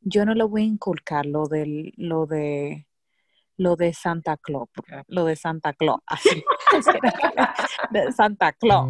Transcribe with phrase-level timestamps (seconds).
[0.00, 2.86] yo no le voy a inculcar lo del, lo de
[3.58, 4.68] lo de Santa Claus,
[5.08, 6.44] lo de Santa Claus, así,
[7.90, 8.88] de Santa Claus.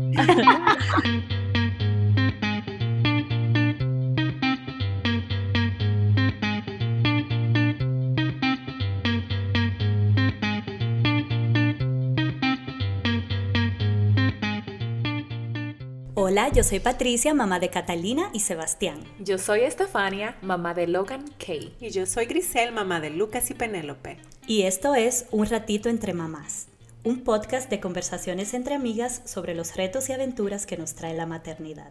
[16.39, 19.01] Hola, yo soy Patricia, mamá de Catalina y Sebastián.
[19.19, 21.75] Yo soy Estefania, mamá de Logan Kay.
[21.81, 24.19] Y yo soy Grisel, mamá de Lucas y Penélope.
[24.47, 26.69] Y esto es Un ratito entre mamás,
[27.03, 31.27] un podcast de conversaciones entre amigas sobre los retos y aventuras que nos trae la
[31.27, 31.91] maternidad.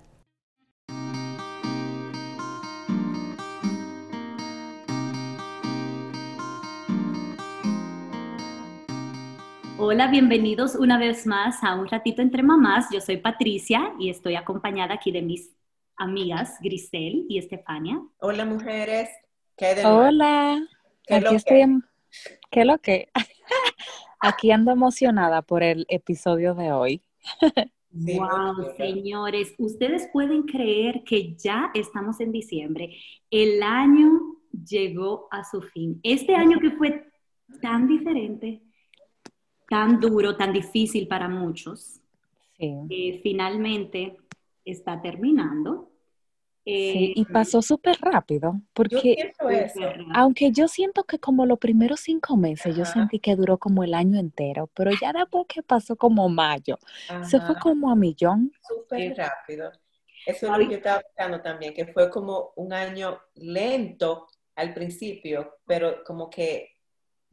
[9.79, 12.87] Hola, bienvenidos una vez más a Un Ratito Entre Mamás.
[12.91, 15.55] Yo soy Patricia y estoy acompañada aquí de mis
[15.95, 18.01] amigas Grisel y Estefania.
[18.17, 19.07] Hola, mujeres.
[19.55, 20.67] ¿Qué Hola.
[21.05, 21.61] ¿Qué aquí estoy.
[22.49, 23.09] ¿Qué lo que?
[24.19, 27.03] aquí ando emocionada por el episodio de hoy.
[27.91, 32.97] wow, señores, ustedes pueden creer que ya estamos en diciembre.
[33.29, 34.37] El año
[34.67, 35.99] llegó a su fin.
[36.01, 37.05] Este año que fue
[37.61, 38.63] tan diferente,
[39.69, 42.01] tan duro, tan difícil para muchos,
[42.57, 43.19] sí.
[43.21, 44.17] finalmente
[44.63, 45.91] está terminando.
[46.65, 49.33] sí, y eh, pasó súper rápido, porque
[50.13, 53.93] aunque yo siento que como los primeros cinco meses, yo sentí que duró como el
[53.93, 56.77] año entero, pero ya después que pasó como mayo,
[57.23, 58.51] se fue como a millón.
[58.61, 59.71] Súper rápido.
[60.25, 64.73] Eso es lo que yo estaba pensando también, que fue como un año lento al
[64.73, 66.76] principio, pero como que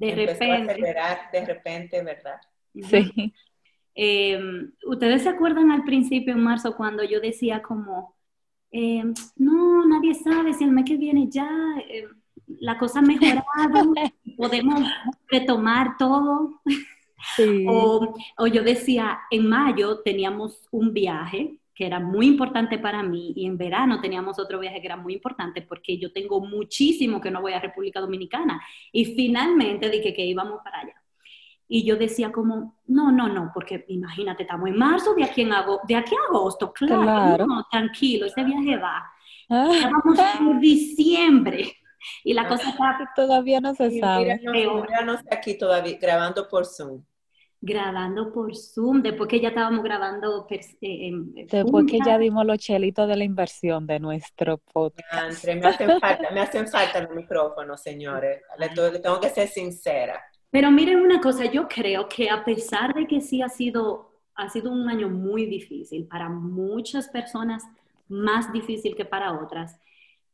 [0.06, 0.94] de repente.
[1.33, 2.41] de repente, ¿verdad?
[2.74, 3.33] Sí.
[3.94, 8.16] Em, ¿Ustedes se acuerdan al principio en marzo cuando yo decía como,
[8.70, 11.48] em, no, nadie sabe si el mes que viene ya
[11.88, 12.08] em,
[12.58, 13.44] la cosa ha mejorado,
[14.36, 14.82] podemos
[15.28, 16.60] retomar todo?
[17.36, 17.64] Sí.
[17.69, 23.32] o, o yo decía, en mayo teníamos un viaje que era muy importante para mí,
[23.34, 27.30] y en verano teníamos otro viaje que era muy importante porque yo tengo muchísimo que
[27.30, 28.62] no voy a República Dominicana.
[28.92, 30.94] Y finalmente dije que íbamos para allá.
[31.66, 35.52] Y yo decía como, no, no, no, porque imagínate, estamos en marzo, de aquí, en
[35.52, 39.02] agosto, de aquí a agosto, claro, No, tranquilo, ese viaje va.
[39.48, 39.70] Ah.
[39.72, 41.72] Ya vamos por diciembre.
[42.22, 43.10] Y la cosa está...
[43.16, 44.38] Todavía no se sabe.
[44.52, 47.02] Mira, no, sé aquí todavía, grabando por Zoom
[47.64, 50.47] grabando por Zoom, después que ya estábamos grabando.
[50.50, 51.12] Eh,
[51.50, 55.44] después que ya dimos los chelitos de la inversión de nuestro podcast.
[55.47, 58.42] me hacen falta, me hacen falta los micrófonos, señores.
[58.58, 58.69] Le,
[59.00, 60.22] tengo que ser sincera.
[60.50, 64.50] Pero miren una cosa, yo creo que a pesar de que sí ha sido, ha
[64.50, 67.64] sido un año muy difícil para muchas personas,
[68.08, 69.80] más difícil que para otras,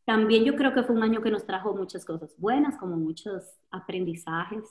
[0.04, 3.44] también yo creo que fue un año que nos trajo muchas cosas buenas, como muchos
[3.70, 4.64] aprendizajes,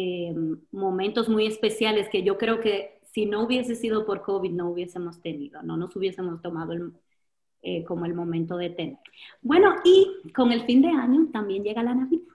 [0.00, 0.32] eh,
[0.70, 5.20] momentos muy especiales que yo creo que si no hubiese sido por COVID no hubiésemos
[5.20, 6.72] tenido, no nos hubiésemos tomado
[7.62, 8.98] eh, como el momento de tener.
[9.42, 12.32] Bueno, y con el fin de año también llega la Navidad.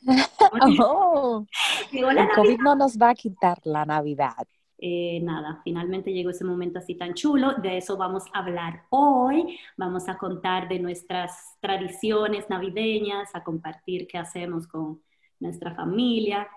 [0.84, 1.46] oh,
[1.92, 4.48] el COVID no nos va a quitar la Navidad.
[4.76, 7.54] Eh, nada, finalmente llegó ese momento así tan chulo.
[7.62, 9.60] De eso vamos a hablar hoy.
[9.76, 15.00] Vamos a contar de nuestras tradiciones navideñas, a compartir qué hacemos con
[15.38, 16.48] nuestra familia,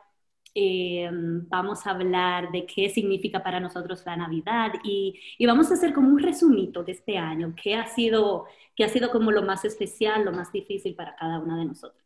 [0.55, 5.93] eh, vamos a hablar de qué significa para nosotros la Navidad y, vamos a hacer
[5.93, 9.65] como un resumito de este año, qué ha, sido, qué ha sido como lo más
[9.65, 12.01] especial, lo más difícil para cada una de nosotros.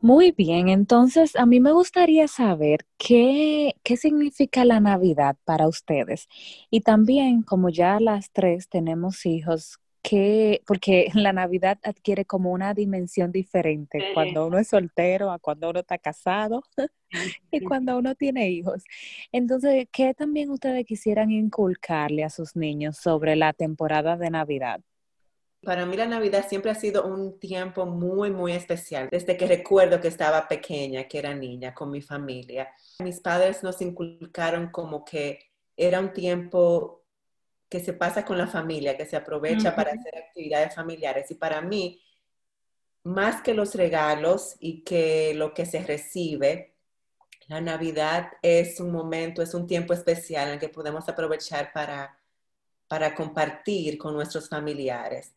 [0.00, 6.28] Muy bien, entonces a mí me gustaría saber qué, qué significa la Navidad para ustedes.
[6.70, 12.72] Y también, como ya las tres tenemos hijos, que, porque la Navidad adquiere como una
[12.72, 16.62] dimensión diferente cuando uno es soltero a cuando uno está casado
[17.50, 18.84] y cuando uno tiene hijos.
[19.32, 24.80] Entonces, ¿qué también ustedes quisieran inculcarle a sus niños sobre la temporada de Navidad?
[25.62, 29.08] Para mí la Navidad siempre ha sido un tiempo muy, muy especial.
[29.10, 32.68] Desde que recuerdo que estaba pequeña, que era niña, con mi familia.
[33.02, 35.40] Mis padres nos inculcaron como que
[35.76, 36.97] era un tiempo
[37.68, 41.30] que se pasa con la familia, que se aprovecha para hacer actividades familiares.
[41.30, 42.00] Y para mí,
[43.04, 46.74] más que los regalos y que lo que se recibe,
[47.46, 52.18] la Navidad es un momento, es un tiempo especial en el que podemos aprovechar para,
[52.86, 55.32] para compartir con nuestros familiares,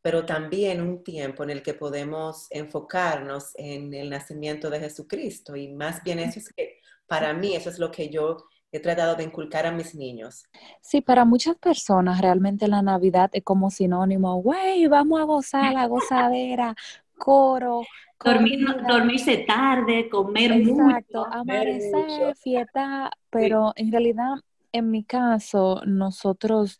[0.00, 5.56] pero también un tiempo en el que podemos enfocarnos en el nacimiento de Jesucristo.
[5.56, 9.14] Y más bien eso es que, para mí, eso es lo que yo he tratado
[9.14, 10.44] de inculcar a mis niños.
[10.80, 15.86] Sí, para muchas personas realmente la Navidad es como sinónimo, güey, vamos a gozar la
[15.86, 16.74] gozadera,
[17.18, 17.82] coro.
[18.24, 21.26] dormirse tarde, comer Exacto, mucho.
[21.32, 24.34] amanecer, fiesta, pero en realidad,
[24.72, 26.78] en mi caso, nosotros,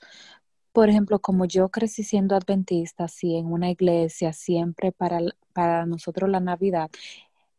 [0.73, 5.21] por ejemplo, como yo crecí siendo adventista, así en una iglesia, siempre para,
[5.53, 6.91] para nosotros la Navidad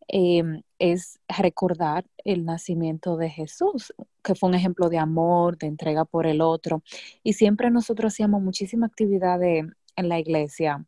[0.07, 3.93] em, es recordar el nacimiento de Jesús,
[4.23, 6.83] que fue un ejemplo de amor, de entrega por el otro.
[7.23, 10.85] Y siempre nosotros hacíamos muchísima actividad en la iglesia,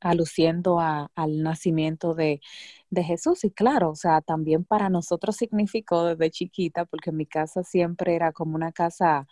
[0.00, 2.40] aluciendo al nacimiento de,
[2.90, 3.44] de, Jesús.
[3.44, 8.32] Y claro, o sea, también para nosotros significó desde chiquita, porque mi casa siempre era
[8.32, 9.26] como una casa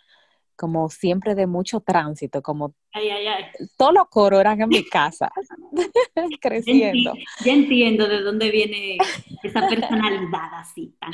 [0.61, 3.45] como siempre de mucho tránsito, como ay, ay, ay.
[3.77, 5.31] todos los coros eran en mi casa,
[6.39, 7.13] creciendo.
[7.43, 8.99] Ya entiendo de dónde viene
[9.41, 11.11] esa personalidad así tan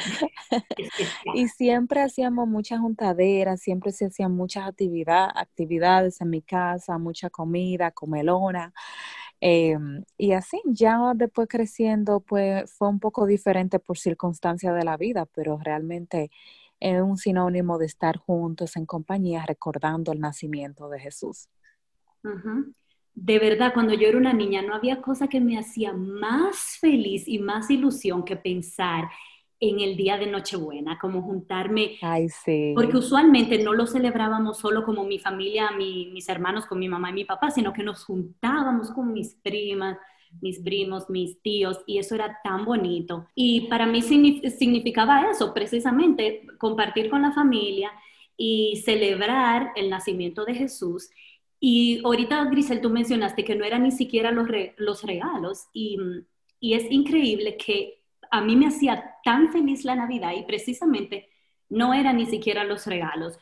[1.34, 7.30] Y siempre hacíamos muchas juntaderas, siempre se hacían muchas actividad, actividades en mi casa, mucha
[7.30, 8.74] comida, comelona.
[9.40, 14.98] Em, y así, ya después creciendo, pues fue un poco diferente por circunstancias de la
[14.98, 16.32] vida, pero realmente
[16.80, 21.50] es un sinónimo de estar juntos en compañía recordando el nacimiento de Jesús.
[23.14, 27.28] De verdad, cuando yo era una niña no había cosa que me hacía más feliz
[27.28, 29.10] y más ilusión que pensar
[29.60, 31.98] en el día de Nochebuena, como juntarme.
[32.02, 32.74] Ay, sí.
[32.76, 37.14] Porque usualmente no lo celebrábamos solo como mi familia, mis hermanos, con mi mamá y
[37.14, 39.98] mi papá, sino que nos juntábamos con mis primas,
[40.42, 43.28] mis primos, mis tíos, y eso era tan bonito.
[43.36, 47.92] Y para mí significaba eso, precisamente, compartir con la familia
[48.36, 51.10] y celebrar el nacimiento de Jesús.
[51.60, 54.48] Y ahorita, Grisel, tú mencionaste que no eran ni siquiera los,
[54.78, 55.98] los regalos, y,
[56.60, 57.98] y es increíble que
[58.32, 61.30] a mí me hacía tan feliz la Navidad y precisamente
[61.70, 63.38] no eran ni siquiera los regalos.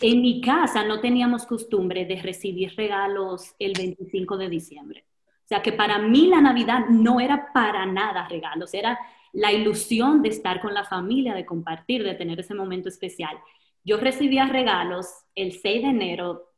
[0.00, 5.04] En mi casa no teníamos costumbre de recibir regalos el 25 de diciembre.
[5.52, 8.98] O sea que para mí la Navidad no era para nada regalos, era
[9.34, 13.38] la ilusión de estar con la familia, de compartir, de tener ese momento especial.
[13.84, 16.48] Yo recibía regalos el 6 de enero,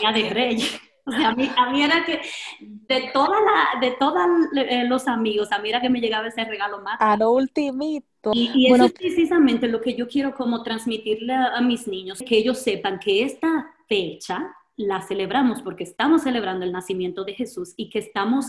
[0.00, 0.80] día de Reyes.
[1.06, 2.22] O sea, a mí, a mí era que
[2.60, 4.20] de toda la, de todos
[4.56, 6.96] eh, los amigos, a mí era que me llegaba ese regalo más.
[6.98, 8.32] A lo ultimito.
[8.32, 12.58] Y, eso es precisamente lo que yo quiero como transmitirle a mis niños, que ellos
[12.58, 17.98] sepan que esta fecha la celebramos porque estamos celebrando el nacimiento de Jesús y que
[17.98, 18.46] estamos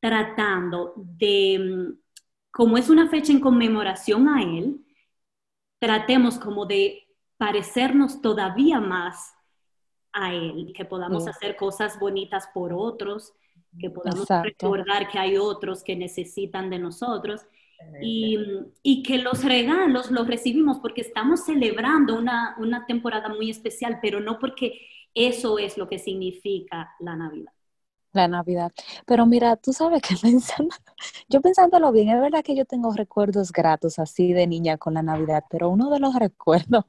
[0.00, 1.98] tratando de, mm,
[2.50, 4.84] como es una fecha en conmemoración a Él,
[5.78, 9.34] tratemos como de parecernos todavía más
[10.12, 13.32] a Él, que podamos hacer cosas bonitas por otros,
[13.78, 17.42] que podamos recordar que hay otros que necesitan de nosotros.
[18.02, 18.36] Y,
[18.82, 24.18] y, que los regalos los recibimos porque estamos celebrando una, una temporada muy especial, pero
[24.18, 24.80] no porque
[25.18, 27.52] eso es lo que significa la Navidad.
[28.12, 28.72] La Navidad.
[29.04, 30.74] Pero mira, tú sabes que pensando,
[31.28, 35.02] yo pensándolo bien, es verdad que yo tengo recuerdos gratos así de niña con la
[35.02, 36.84] Navidad, pero uno de los recuerdos,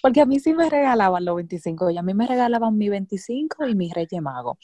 [0.00, 3.66] porque a mí sí me regalaban los 25 y a mí me regalaban mi 25
[3.66, 4.58] y mi Reyes Mago.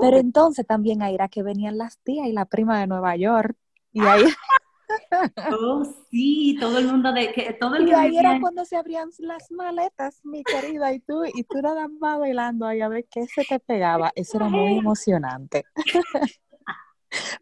[0.00, 3.56] Pero entonces también ahí era que venían las tías y la prima de Nueva York
[3.92, 4.24] y ahí...
[5.50, 9.10] Oh, sí, todo el mundo de que todo el Y ahí era cuando se abrían
[9.18, 13.26] las maletas, mi querida, y tú, y tú nada más bailando ahí a ver qué
[13.26, 14.12] se te pegaba.
[14.14, 15.64] Eso era muy emocionante.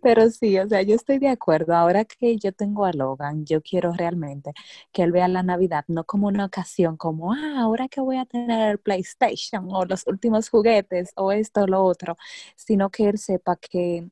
[0.03, 1.75] Pero sí, o sea, yo estoy de acuerdo.
[1.75, 4.53] Ahora que yo tengo a Logan, yo quiero realmente
[4.93, 8.27] que él vea la Navidad no como una ocasión, como, ah, ahora que voy a
[8.27, 12.17] tener el PlayStation o los últimos juguetes o esto o lo otro,
[12.57, 14.09] sino que él sepa que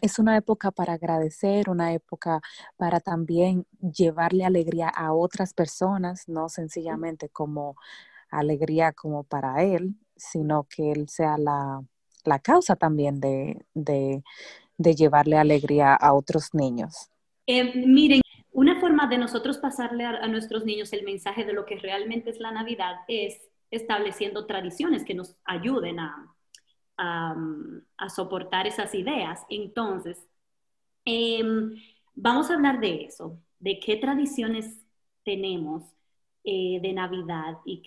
[0.00, 2.40] es una época para agradecer, una época
[2.76, 7.76] para también llevarle alegría a otras personas, no sencillamente como
[8.30, 11.82] alegría como para él, sino que él sea la,
[12.42, 14.22] causa también de,
[14.76, 17.10] llevarle alegría a otros niños.
[17.46, 18.20] Eh, miren,
[18.52, 22.40] una forma de nosotros pasarle a nuestros niños el mensaje de lo que realmente es
[22.40, 26.35] la Navidad es estableciendo tradiciones que nos ayuden a,
[26.96, 27.34] a,
[28.08, 29.40] soportar esas ideas.
[29.48, 30.26] Entonces,
[31.04, 31.74] em,
[32.14, 34.84] vamos a hablar de eso, de qué tradiciones
[35.24, 35.96] tenemos
[36.48, 37.82] eh, de Navidad y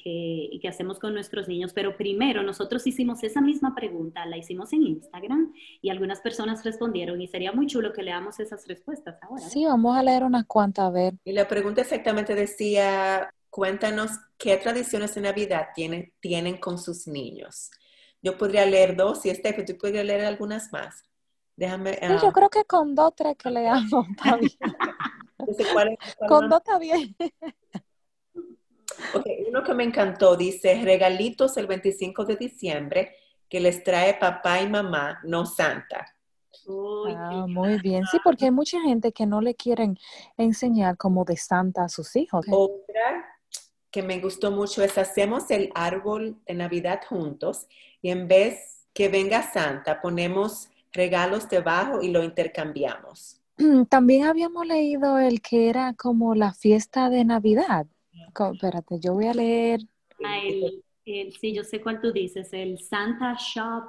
[0.61, 1.71] qué, hacemos con nuestros niños.
[1.73, 7.21] Pero primero, nosotros hicimos esa misma pregunta, la hicimos en Instagram y algunas personas respondieron
[7.21, 9.43] y sería muy chulo que leamos esas respuestas ahora.
[9.43, 11.13] Sí, vamos a leer unas cuantas, a ver.
[11.23, 17.71] Y la pregunta exactamente decía, cuéntanos qué tradiciones de Navidad tienen, tienen con sus niños.
[18.21, 21.03] Yo podría leer dos y Steph, tú podrías leer algunas más.
[21.55, 21.97] Déjame.
[22.01, 22.31] yo ah.
[22.33, 25.97] creo que con dos, tres que leamos está bien.
[26.27, 27.15] con dos está bien.
[29.13, 33.15] ok, uno que me encantó dice: regalitos el 25 de diciembre
[33.49, 36.05] que les trae papá y mamá, no Santa.
[36.67, 39.97] ah, muy bien, sí, porque hay mucha gente que no le quieren
[40.38, 42.45] enseñar como de santa a sus hijos.
[42.49, 43.28] Otra
[43.91, 47.67] que me gustó mucho es hacemos el árbol de Navidad juntos
[48.01, 53.39] y en vez que venga Santa ponemos regalos debajo y lo intercambiamos.
[53.89, 57.88] También habíamos leído el que era como la fiesta de Navidad.
[58.53, 59.81] espérate, yo voy a leer.
[60.24, 60.41] Ah,
[61.03, 63.84] sí, yo sé cuál tú dices, el Santa Shop.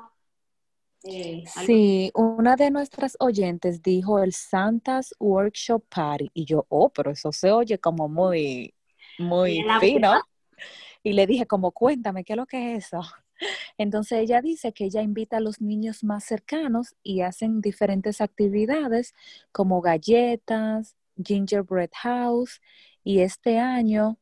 [1.02, 7.12] Eh, sí, una de nuestras oyentes dijo el Santa's Workshop Party y yo, oh, pero
[7.12, 8.74] eso se oye como muy
[9.20, 10.20] muy fino.
[11.02, 13.00] Y le dije, como, cuéntame, ¿qué es lo que es eso?
[13.78, 19.14] Entonces ella dice que ella invita a los niños más cercanos y hacen diferentes actividades
[19.52, 22.60] como galletas, gingerbread house
[23.02, 24.18] y este año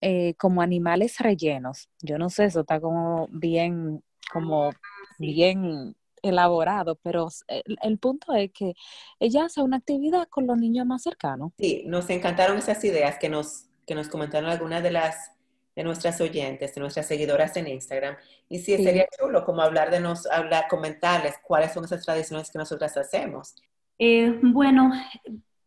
[0.00, 1.88] eh, como animales rellenos.
[2.00, 4.02] Yo no sé, eso está como bien,
[4.32, 4.70] como
[5.18, 8.74] bien elaborado, pero el, el, punto es que
[9.18, 11.52] ella hace una actividad con los niños más cercanos.
[11.58, 15.32] Sí, nos encantaron esas ideas que nos que nos comentaron algunas de las
[15.74, 18.14] de nuestras oyentes, de nuestras seguidoras en Instagram.
[18.48, 22.58] Y sí, sería chulo como hablar de nos, hablar, comentarles cuáles son esas tradiciones que
[22.58, 23.56] nosotras hacemos.
[23.98, 24.92] Eh, bueno,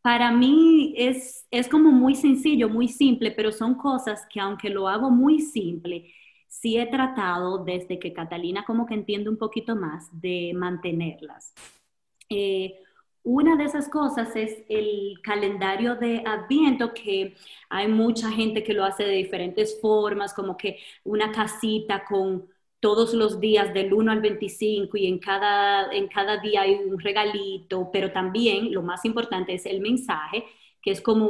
[0.01, 4.87] para mí es, es como muy sencillo, muy simple, pero son cosas que aunque lo
[4.87, 6.09] hago muy simple,
[6.47, 11.53] sí he tratado desde que Catalina como que entiende un poquito más de mantenerlas.
[12.29, 12.79] Eh,
[13.23, 17.35] una de esas cosas es el calendario de Adviento, que
[17.69, 22.45] hay mucha gente que lo hace de diferentes formas, como que una casita con
[22.81, 26.99] todos los días del 1 al 25 y en cada, en cada día hay un
[26.99, 30.43] regalito, pero también lo más importante es el mensaje,
[30.81, 31.27] que es como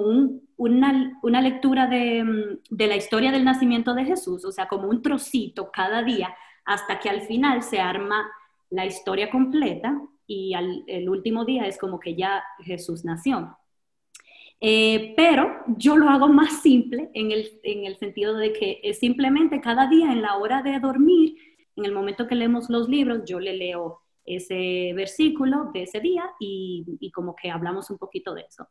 [0.58, 5.04] una, una, lectura de, de la historia del nacimiento de Jesús, o sea, como un
[5.04, 6.36] trocito cada día
[6.66, 8.26] hasta que al final se arma
[8.72, 10.54] la historia completa y
[10.88, 13.58] el último día es como que ya Jesús nació.
[14.66, 19.00] Eh, pero yo lo hago más simple en el, en el sentido de que es
[19.00, 21.36] simplemente cada día en la hora de dormir,
[21.76, 26.24] en el momento que leemos los libros, yo le leo ese versículo de ese día
[26.40, 28.70] y, y como que hablamos un poquito de eso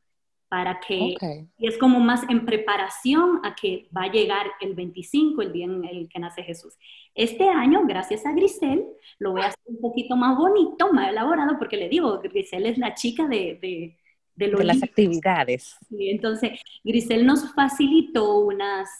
[0.52, 1.16] para que,
[1.56, 5.64] y es como más en preparación a que va a llegar el 25, el día
[5.64, 6.76] en el que nace Jesús.
[7.14, 8.84] Este año, gracias a Grisel,
[9.18, 12.76] lo voy a hacer un poquito más bonito, más elaborado, porque le digo, Grisel es
[12.76, 13.96] la chica de, de,
[14.34, 15.74] de, las actividades.
[15.88, 18.90] Y entonces, Grisel nos facilitó unas...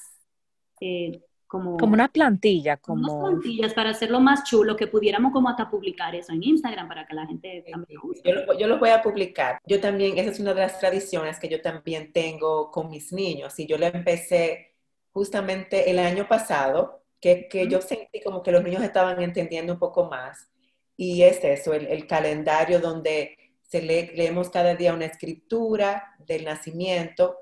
[0.81, 1.21] Eh,
[1.53, 3.13] como, una plantilla, como...
[3.13, 7.07] Unas plantillas para hacerlo más chulo, que pudiéramos como hasta publicar eso en Instagram para
[7.07, 9.59] que la gente también Yo, lo, yo lo voy a publicar.
[9.67, 13.59] Yo también, esa es una de las tradiciones que yo también tengo con mis niños
[13.59, 14.77] y yo lo empecé
[15.13, 19.79] justamente el año pasado, que, que yo sentí como que los niños estaban entendiendo un
[19.79, 20.49] poco más.
[20.97, 26.47] Y es eso, el, el calendario donde se lee, leemos cada día una escritura del
[26.47, 27.37] nacimiento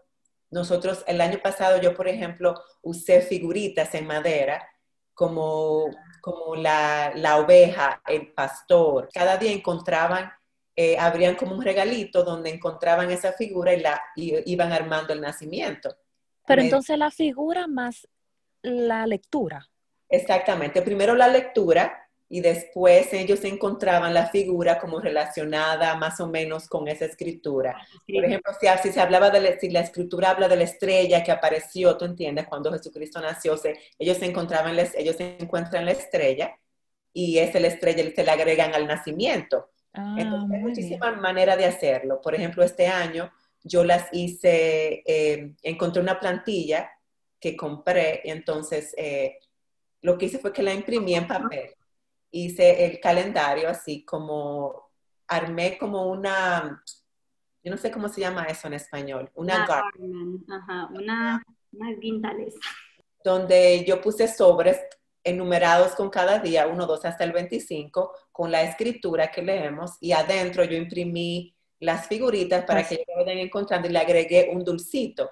[0.50, 4.68] nosotros, el año pasado yo, por ejemplo, usé figuritas en madera
[5.14, 5.90] como,
[6.20, 9.08] como la, oveja, el pastor.
[9.12, 10.30] Cada día encontraban,
[10.74, 15.94] eh, abrían como un regalito donde encontraban esa figura y, la, iban armando el nacimiento.
[16.46, 18.08] Pero entonces la figura más
[18.62, 19.68] la lectura.
[20.08, 20.82] Exactamente.
[20.82, 26.86] Primero la lectura y después ellos encontraban la figura como relacionada más o menos con
[26.86, 27.76] esa escritura.
[28.06, 31.98] Por ejemplo, si, se hablaba de, si la escritura habla de la estrella que apareció,
[31.98, 33.56] tú entiendes, cuando Jesucristo nació,
[33.98, 36.56] ellos se encontraban, ellos se encuentran la estrella
[37.12, 39.70] y es la estrella se le agregan al nacimiento.
[39.92, 42.20] Ah, entonces, hay muchísimas maneras de hacerlo.
[42.20, 43.32] Por ejemplo, este año
[43.64, 46.92] yo las hice, eh, encontré una plantilla
[47.40, 49.38] que compré, y entonces eh,
[50.02, 51.70] lo que hice fue que la imprimí en papel
[52.30, 54.90] hice el calendario así como,
[55.26, 56.82] armé como una,
[57.62, 62.54] yo no sé cómo se llama eso en español, una, Ajá, una, una guindales.
[63.22, 64.80] Donde yo puse sobres
[65.22, 70.12] enumerados con cada día, 1, 2 hasta el 25, con la escritura que leemos y
[70.12, 75.30] adentro yo imprimí las figuritas para que ellos vayan encontrando y le agregué un dulcito.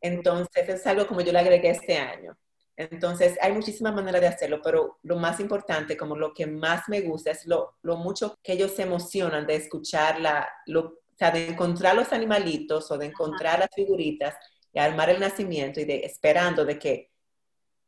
[0.00, 2.36] Entonces es algo como yo le agregué este año.
[2.78, 7.00] Entonces, hay muchísimas maneras de hacerlo, pero lo más importante, como lo que más me
[7.00, 11.48] gusta, es lo, mucho que ellos se emocionan de escuchar, la, lo, o sea, de
[11.48, 14.36] encontrar los animalitos o de encontrar las figuritas
[14.72, 17.10] y armar el nacimiento y de esperando de que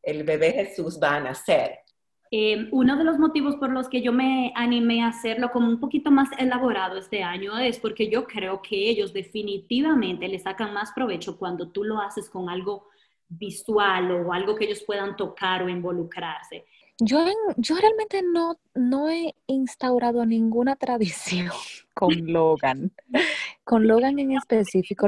[0.03, 1.79] el bebé Jesús va a nacer.
[2.33, 5.79] Eh, uno de los motivos por los que yo me animé a hacerlo como un
[5.79, 10.91] poquito más elaborado este año es porque yo creo que ellos definitivamente le sacan más
[10.91, 12.90] provecho cuando tú lo haces con algo
[13.31, 16.67] visual o algo que ellos puedan tocar o involucrarse.
[16.99, 17.25] Yo,
[17.57, 21.49] yo realmente no, no he instaurado ninguna tradición
[21.95, 22.93] con Logan.
[23.65, 25.07] Con Logan en específico,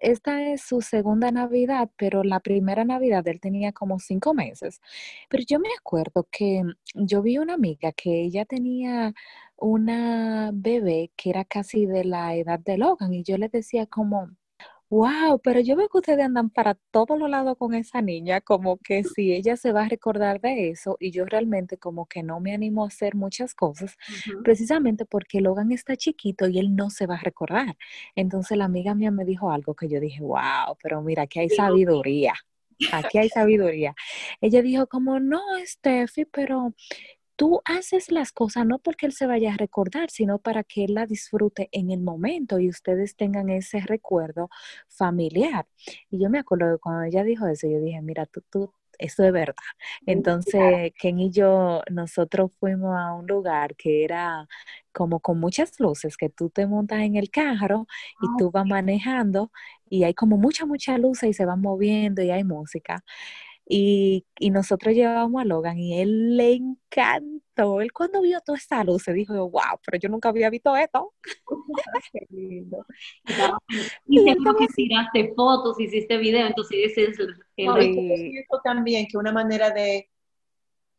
[0.00, 4.80] esta es su segunda Navidad, pero la primera Navidad él tenía como cinco meses.
[5.28, 6.62] Pero yo me acuerdo que
[6.94, 9.14] yo vi una amiga que ella tenía
[9.56, 14.30] una bebé que era casi de la edad de Logan y yo le decía como,
[14.88, 18.78] Wow, pero yo veo que ustedes andan para todos los lados con esa niña, como
[18.78, 22.38] que si ella se va a recordar de eso y yo realmente como que no
[22.38, 23.96] me animo a hacer muchas cosas,
[24.44, 27.76] precisamente porque Logan está chiquito y él no se va a recordar.
[28.14, 31.48] Entonces la amiga mía me dijo algo que yo dije, wow, pero mira, aquí hay
[31.50, 32.34] sabiduría.
[32.92, 33.94] Aquí hay sabiduría.
[34.40, 36.74] Ella dijo como, no, Steffi, pero
[37.36, 40.94] tú haces las cosas no porque él se vaya a recordar, sino para que él
[40.94, 44.48] la disfrute en el momento y ustedes tengan ese recuerdo
[44.88, 45.66] familiar.
[46.10, 49.24] Y yo me acuerdo que cuando ella dijo eso, yo dije, mira, tú, tú, eso
[49.24, 49.54] es verdad.
[50.06, 54.46] Entonces, Ken y yo, nosotros fuimos a un lugar que era
[54.92, 57.86] como con muchas luces, que tú te montas en el carro
[58.22, 59.50] y ah, tú vas manejando
[59.90, 63.04] y hay como mucha, mucha luz y se van moviendo y hay música.
[63.68, 67.80] Y, nosotros llevábamos a Logan y él le encantó.
[67.80, 71.12] Él cuando vio toda esta luz se dijo, wow, pero yo nunca había visto esto.
[72.12, 72.86] Qué lindo.
[74.08, 77.34] Y seguro que tiraste fotos, hiciste video, entonces ese es el...
[77.56, 78.44] el...
[78.62, 80.08] también que una manera de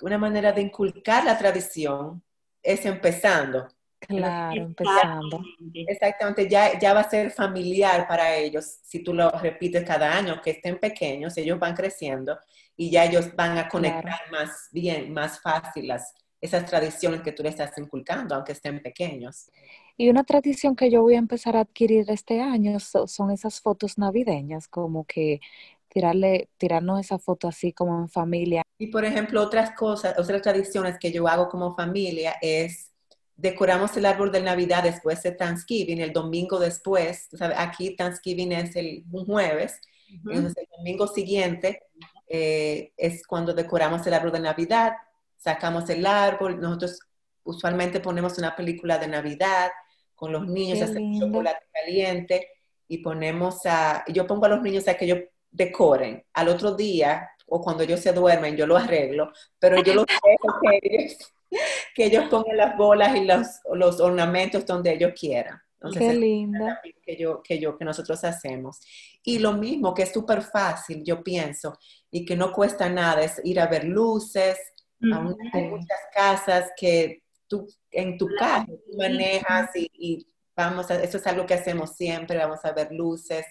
[0.02, 2.22] una manera de inculcar la tradición
[2.62, 3.68] es empezando.
[4.08, 5.42] Claro, empezando.
[5.74, 10.42] Exactamente, ya, ya va a ser familiar para ellos si tú lo repites cada año,
[10.42, 12.38] que estén pequeños, ellos van creciendo
[12.76, 17.44] y ya ellos van a conectar más bien, más fácil las, esas tradiciones que tú
[17.44, 19.50] le estás inculcando, aunque estén pequeños.
[19.98, 23.98] Y una tradición que yo voy a empezar a adquirir este año son esas fotos
[23.98, 25.42] navideñas, como que
[25.90, 28.62] tirarle, tirarnos esa foto así como en familia.
[28.78, 32.92] Y por ejemplo, otras cosas, otras tradiciones que yo hago como familia es
[33.38, 39.06] decoramos el árbol de Navidad después de Thanksgiving, el domingo después, aquí Thanksgiving es el
[39.12, 41.84] un jueves, entonces el domingo siguiente
[42.28, 44.94] eh, es cuando decoramos el árbol de Navidad,
[45.38, 47.00] sacamos el árbol, nosotros
[47.44, 49.70] usualmente ponemos una película de Navidad
[50.16, 52.50] con los niños, hacemos chocolate caliente
[52.88, 55.20] y ponemos a, yo pongo a los niños a que ellos
[55.52, 56.26] decoren.
[56.34, 60.60] Al otro día, o cuando ellos se duermen, yo lo arreglo, pero yo los dejo
[60.62, 61.34] que ellos
[61.98, 65.60] que ellos pongan las bolas y los, los ornamentos donde ellos quieran.
[65.98, 66.64] Qué lindo.
[67.04, 68.80] Que, yo, que, yo, que nosotros hacemos.
[69.24, 71.76] Y lo mismo, que es súper fácil, yo pienso,
[72.12, 74.60] y que no cuesta nada, es ir a ver luces.
[75.02, 81.26] hay muchas casas que tú en tu casa manejas y, y, vamos a, eso es
[81.26, 83.44] algo que hacemos siempre, vamos a ver luces.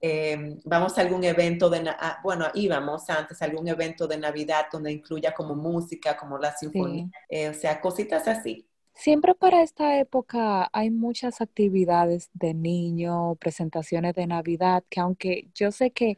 [0.00, 4.66] Em, vamos a algún evento de, ah, bueno, íbamos antes a algún evento de Navidad
[4.70, 8.66] donde incluya como música, como la sinfonía, eh, o sea, cositas así.
[8.94, 15.70] Siempre para esta época hay muchas actividades de niño, presentaciones de Navidad, que aunque yo
[15.70, 16.16] sé que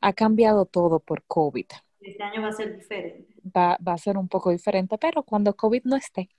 [0.00, 1.66] ha cambiado todo por COVID.
[2.00, 3.26] Este año va a ser diferente.
[3.44, 6.30] Va, va a ser un poco diferente, pero cuando COVID no esté,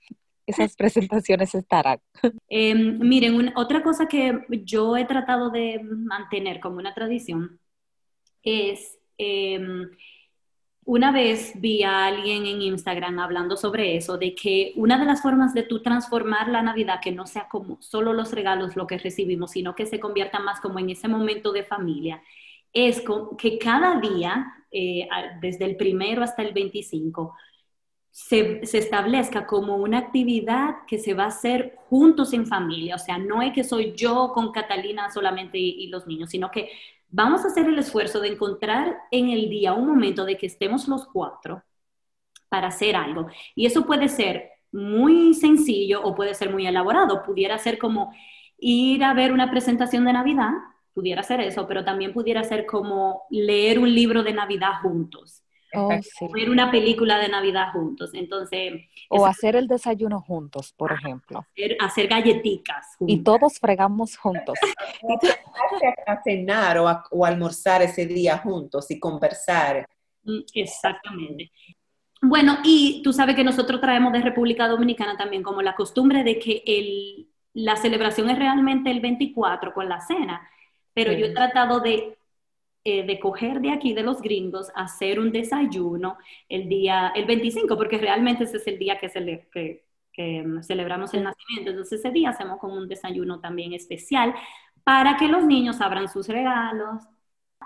[0.46, 1.98] esas presentaciones estarán.
[2.48, 7.60] Em, miren, otra cosa que yo he tratado de mantener como una tradición
[8.42, 9.90] es, em,
[10.84, 15.22] una vez vi a alguien en Instagram hablando sobre eso, de que una de las
[15.22, 18.98] formas de tú transformar la Navidad, que no sea como solo los regalos lo que
[18.98, 22.22] recibimos, sino que se convierta más como en ese momento de familia,
[22.72, 23.02] es
[23.38, 25.08] que cada día, eh,
[25.40, 27.34] desde el primero hasta el 25,
[28.12, 32.96] se, establezca como una actividad que se va a hacer juntos en familia.
[32.96, 36.70] O sea, no es que soy yo con Catalina solamente y, los niños, sino que
[37.08, 40.88] vamos a hacer el esfuerzo de encontrar en el día un momento de que estemos
[40.88, 41.62] los cuatro
[42.50, 43.28] para hacer algo.
[43.54, 47.22] Y eso puede ser muy sencillo o puede ser muy elaborado.
[47.24, 48.12] Pudiera ser como
[48.58, 50.52] ir a ver una presentación de Navidad,
[50.94, 55.42] pudiera ser eso, pero también pudiera ser como leer un libro de Navidad juntos
[55.74, 55.88] Oh,
[56.34, 58.10] ver una película de Navidad juntos.
[58.12, 58.74] Entonces,
[59.08, 61.46] o hacer el desayuno juntos, por ejemplo.
[61.80, 62.96] Hacer, galletitas.
[63.00, 64.58] Y todos fregamos juntos.
[66.06, 69.88] a cenar o, o, almorzar ese día juntos y conversar.
[70.24, 71.50] Mm, exactamente.
[72.20, 76.38] Bueno, y tú sabes que nosotros traemos de República Dominicana también como la costumbre de
[76.38, 80.48] que el, la celebración es realmente el 24 con la cena,
[80.94, 82.16] pero yo he tratado de
[82.84, 86.18] eh, de coger de aquí de los gringos, hacer un desayuno
[86.48, 91.22] el día, el 25, porque realmente ese es el día que, que, mm, celebramos el
[91.22, 91.70] nacimiento.
[91.70, 94.34] Entonces ese día hacemos como un desayuno también especial
[94.84, 97.04] para que los niños abran sus regalos.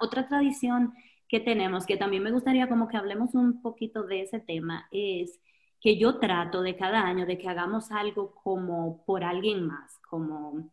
[0.00, 0.92] Otra tradición
[1.28, 5.40] que tenemos, que también me gustaría como que hablemos un poquito de ese tema, es
[5.80, 10.70] que yo trato de cada año de que hagamos algo como por alguien más, como,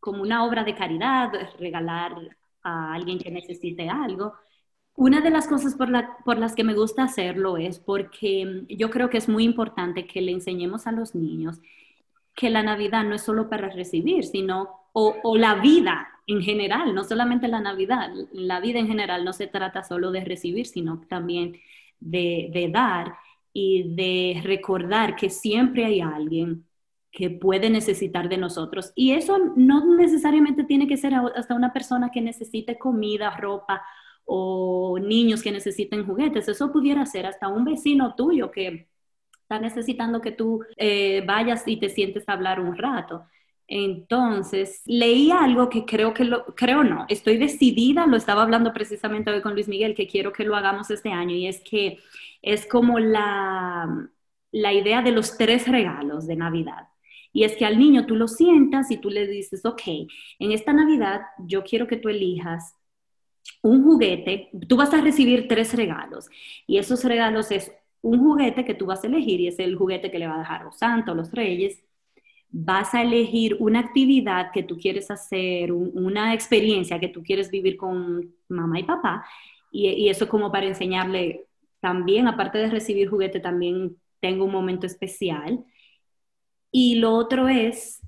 [0.00, 2.14] como una obra de caridad, regalar
[2.62, 4.34] a alguien que necesite algo.
[4.94, 8.90] Una de las cosas por, la, por las que me gusta hacerlo es porque yo
[8.90, 11.60] creo que es muy importante que le enseñemos a los niños
[12.34, 16.94] que la Navidad no es solo para recibir, sino, o, o la vida en general,
[16.94, 21.00] no solamente la Navidad, la vida en general no se trata solo de recibir, sino
[21.08, 21.58] también
[22.00, 23.14] de, de dar
[23.52, 26.66] y de recordar que siempre hay alguien
[27.12, 28.92] que puede necesitar de nosotros.
[28.96, 33.82] Y eso no necesariamente tiene que ser hasta una persona que necesite comida, ropa
[34.24, 36.48] o niños que necesiten juguetes.
[36.48, 38.88] Eso pudiera ser hasta un vecino tuyo que
[39.42, 43.26] está necesitando que tú eh, vayas y te sientes a hablar un rato.
[43.68, 49.30] Entonces, leí algo que creo que lo, creo no, estoy decidida, lo estaba hablando precisamente
[49.30, 51.98] hoy con Luis Miguel, que quiero que lo hagamos este año, y es que
[52.42, 54.10] es como la,
[54.50, 56.91] la idea de los tres regalos de Navidad.
[57.32, 59.82] Y es que al niño tú lo sientas y tú le dices, ok,
[60.38, 62.74] en esta Navidad yo quiero que tú elijas
[63.62, 66.28] un juguete, tú vas a recibir tres regalos
[66.66, 70.10] y esos regalos es un juguete que tú vas a elegir y es el juguete
[70.10, 71.82] que le va a dejar los santos, los reyes.
[72.50, 77.76] Vas a elegir una actividad que tú quieres hacer, una experiencia que tú quieres vivir
[77.76, 79.24] con mamá y papá
[79.70, 81.46] y, y eso como para enseñarle
[81.80, 85.64] también, aparte de recibir juguete, también tengo un momento especial.
[86.72, 88.00] Y lo otro es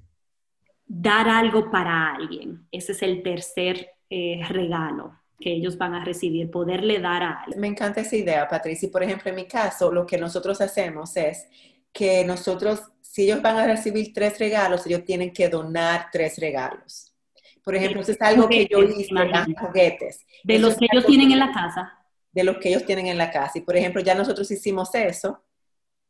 [0.86, 2.66] dar algo para alguien.
[2.72, 7.60] Ese es el tercer eh, regalo que ellos van a recibir, poderle dar a alguien.
[7.60, 8.88] Me encanta esa idea, Patricia.
[8.88, 11.46] Y por ejemplo, en mi caso, lo que nosotros hacemos es
[11.92, 17.14] que nosotros, si ellos van a recibir tres regalos, ellos tienen que donar tres regalos.
[17.62, 19.14] Por ejemplo, eso es algo que yo hice,
[19.58, 20.24] juguetes.
[20.42, 23.30] De los que ellos tienen en la casa de los que ellos tienen en la
[23.30, 23.58] casa.
[23.58, 25.42] Y por ejemplo, ya nosotros hicimos eso.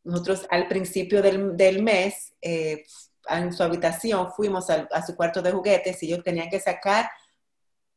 [0.05, 2.85] Nosotros al principio del, mes, eh,
[3.29, 7.09] en su habitación, fuimos a, su cuarto de juguetes y ellos tenían que sacar,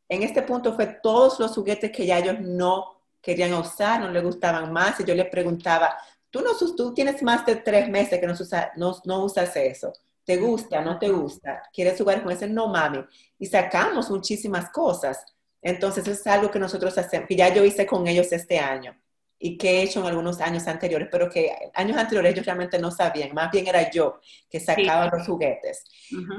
[0.10, 4.24] en este punto fue todos los juguetes que ya ellos no querían usar, no les
[4.24, 5.00] gustaban más.
[5.02, 5.98] Y yo les preguntaba,
[6.30, 8.34] tú, no, tú tienes más de tres meses que no,
[8.78, 9.92] no, no usas eso.
[10.24, 10.82] ¿Te gusta?
[10.82, 11.62] ¿No te gusta?
[11.74, 12.48] ¿Quieres jugar con ese?
[12.48, 13.04] No, mami.
[13.38, 15.26] Y sacamos muchísimas cosas
[15.62, 18.96] entonces es algo que nosotros hacemos, que ya yo hice con ellos este año
[19.40, 22.92] y que he hecho en algunos años anteriores, pero que años anteriores ellos realmente no
[22.92, 24.20] sabían, más bien era yo
[24.50, 25.84] que sacaba los juguetes.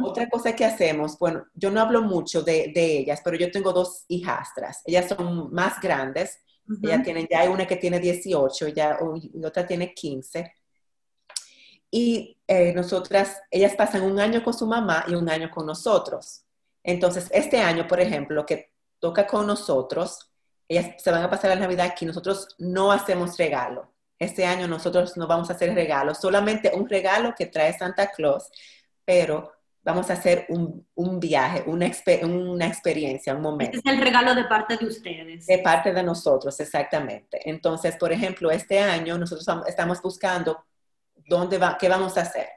[0.03, 4.05] Otra cosa que hacemos, bueno, yo no hablo mucho de, ellas, pero yo tengo dos
[4.09, 6.39] hijastras, ellas son más grandes,
[6.83, 10.53] ellas tienen, ya hay una que tiene 18 ya, y otra tiene 15.
[11.91, 16.45] Y eh, nosotras, ellas pasan un año con su mamá y un año con nosotros.
[16.83, 20.28] Entonces, este año, por ejemplo, que toca con nosotros.
[20.69, 22.05] Ellas se van a pasar la Navidad aquí.
[22.05, 23.93] Nosotros no hacemos regalo.
[24.19, 28.51] Este año nosotros no vamos a hacer regalo, solamente un regalo que trae Santa Claus,
[29.05, 29.53] pero
[29.85, 31.91] vamos a hacer un, viaje, una,
[32.25, 33.79] una, experiencia, un momento.
[33.79, 35.47] Este es el regalo de parte de ustedes.
[35.47, 37.49] De parte de nosotros, exactamente.
[37.49, 40.65] Entonces, por ejemplo, este año nosotros estamos buscando
[41.15, 42.49] dónde va, qué vamos a hacer.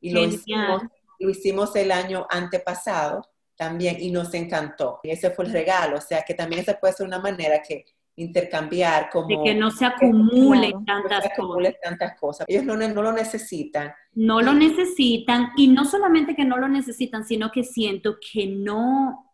[0.00, 0.82] Y lo hicimos,
[1.18, 5.00] lo hicimos el año antepasado también y nos encantó.
[5.02, 7.84] Y ese fue el regalo, o sea que también esa puede ser una manera que
[8.14, 9.28] intercambiar como...
[9.28, 11.74] De que no se acumulen tantas cosas.
[11.82, 12.46] tantas cosas.
[12.48, 13.92] Ellos no, no, lo necesitan.
[14.14, 19.32] No lo necesitan y no solamente que no lo necesitan, sino que siento que no,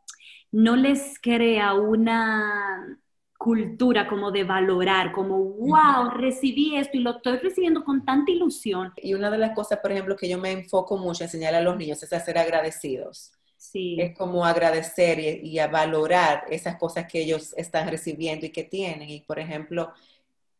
[0.53, 2.99] no les crea una
[3.37, 8.91] cultura como de valorar, como, wow, recibí esto y lo estoy recibiendo con tanta ilusión.
[8.97, 11.61] Y una de las cosas, por ejemplo, que yo me enfoco mucho en enseñar a
[11.61, 13.33] los niños es a ser agradecidos.
[13.73, 19.09] Es como agradecer y, a valorar esas cosas que ellos están recibiendo y que tienen.
[19.09, 19.93] Y por ejemplo,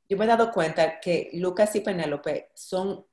[0.09, 3.05] yo me he dado cuenta que Lucas y Penélope son,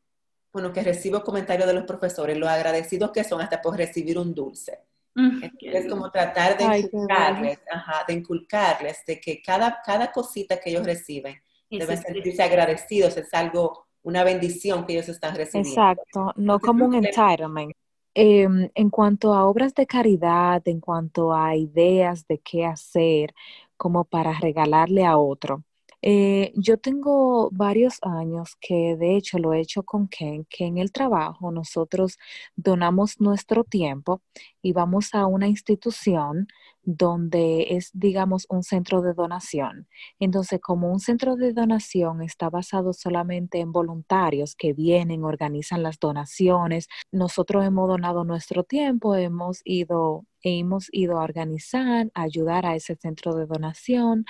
[0.51, 4.34] bueno, que recibo comentarios de los profesores, lo agradecidos que son hasta por recibir un
[4.34, 4.80] dulce.
[5.13, 7.60] Mm, es como tratar de inculcarles,
[8.08, 13.88] de inculcarles de que cada, cada cosita que ellos reciben deben sentirse agradecidos, es algo,
[14.04, 15.69] una bendición que ellos están recibiendo.
[15.69, 17.73] Exacto, no como un entitlement.
[18.13, 23.34] Em, en cuanto a obras de caridad, en cuanto a ideas de qué hacer
[23.78, 25.63] como para regalarle a otro,
[26.01, 30.77] eh, yo tengo varios años que de hecho lo he hecho con Ken, que en
[30.77, 32.17] el trabajo nosotros
[32.55, 34.21] donamos nuestro tiempo
[34.61, 36.47] y vamos a una institución
[36.83, 39.87] donde es, digamos, un centro de donación.
[40.19, 45.99] Entonces, como un centro de donación está basado solamente en voluntarios que vienen, organizan las
[45.99, 52.75] donaciones, nosotros hemos donado nuestro tiempo, hemos ido hemos ido a organizar, a ayudar a
[52.75, 54.25] ese centro de donación,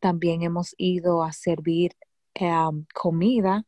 [0.00, 1.92] también hemos ido a servir
[2.34, 3.64] em, comida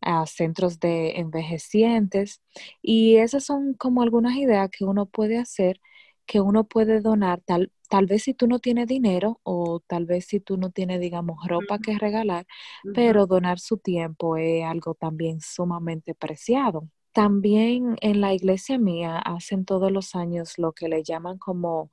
[0.00, 2.42] a centros de envejecientes
[2.82, 5.80] y esas son como algunas ideas que uno puede hacer,
[6.26, 10.26] que uno puede donar, tal, tal vez si tú no tienes dinero o tal vez
[10.26, 12.46] si tú no tienes, digamos, ropa que regalar,
[12.92, 16.88] pero donar su tiempo es algo también sumamente preciado.
[17.12, 21.90] También en la iglesia mía hacen todos los años lo que le llaman como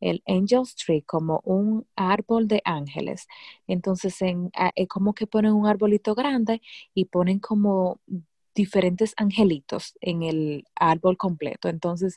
[0.00, 3.26] el Angel's Tree, como un árbol de ángeles.
[3.66, 6.62] Entonces, en, es como que ponen un arbolito grande
[6.94, 8.00] y ponen como
[8.54, 11.68] diferentes angelitos en el árbol completo.
[11.68, 12.16] Entonces,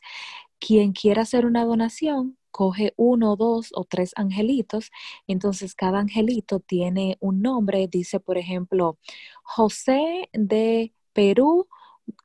[0.60, 4.92] quien quiera hacer una donación, coge uno, dos o tres angelitos.
[5.28, 7.88] Entonces, cada angelito tiene un nombre.
[7.90, 8.98] Dice, por ejemplo,
[9.44, 11.68] José de Perú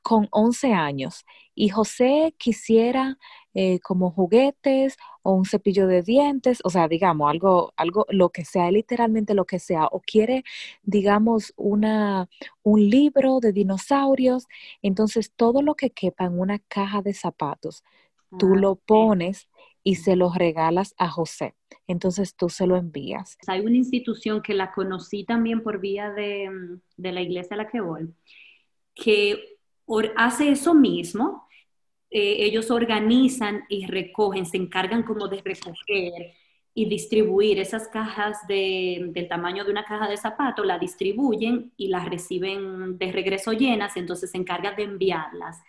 [0.01, 3.17] con 11 años y José quisiera
[3.53, 8.45] eh, como juguetes o un cepillo de dientes, o sea, digamos, algo, algo, lo que
[8.45, 10.43] sea, literalmente lo que sea, o quiere,
[10.83, 12.29] digamos, una,
[12.63, 14.47] un libro de dinosaurios,
[14.81, 17.83] entonces todo lo que quepa en una caja de zapatos,
[18.39, 19.49] tú ah, lo pones
[19.83, 21.55] y se los regalas a José.
[21.87, 23.37] Entonces tú se lo envías.
[23.47, 27.57] Hay una institución que la conocí también por vía de, mm, de la iglesia a
[27.57, 28.13] la que voy,
[28.95, 29.59] que
[30.15, 31.47] hace eso mismo.
[32.09, 36.33] Eh, ellos organizan y recogen, se encargan como de recoger
[36.73, 42.07] y distribuir esas cajas del tamaño de una caja de zapato, la distribuyen y las
[42.09, 45.61] reciben de regreso llenas, entonces se encargan de enviarlas